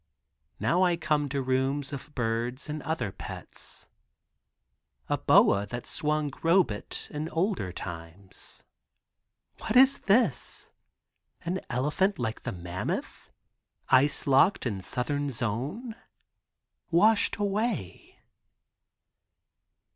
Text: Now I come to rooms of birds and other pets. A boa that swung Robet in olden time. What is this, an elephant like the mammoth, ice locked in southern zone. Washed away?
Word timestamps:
Now 0.59 0.81
I 0.81 0.97
come 0.97 1.29
to 1.29 1.43
rooms 1.43 1.93
of 1.93 2.15
birds 2.15 2.67
and 2.67 2.81
other 2.81 3.11
pets. 3.11 3.87
A 5.09 5.15
boa 5.19 5.67
that 5.67 5.85
swung 5.85 6.31
Robet 6.41 7.07
in 7.11 7.29
olden 7.29 7.71
time. 7.73 8.31
What 9.59 9.75
is 9.75 9.99
this, 9.99 10.71
an 11.43 11.59
elephant 11.69 12.17
like 12.17 12.41
the 12.41 12.51
mammoth, 12.51 13.31
ice 13.89 14.25
locked 14.25 14.65
in 14.65 14.81
southern 14.81 15.29
zone. 15.29 15.93
Washed 16.89 17.35
away? 17.35 18.17